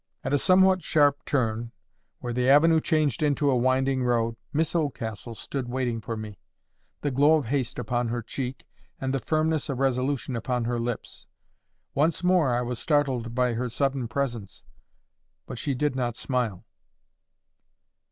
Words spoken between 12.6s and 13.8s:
was startled by her